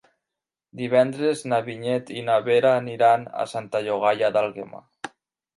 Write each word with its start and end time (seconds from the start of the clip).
Divendres 0.79 1.43
na 1.51 1.59
Vinyet 1.67 2.09
i 2.21 2.25
na 2.31 2.37
Vera 2.47 2.71
aniran 2.79 3.29
a 3.45 3.49
Santa 3.55 3.83
Llogaia 3.89 4.35
d'Àlguema. 4.39 4.83